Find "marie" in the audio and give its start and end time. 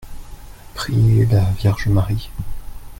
1.85-2.31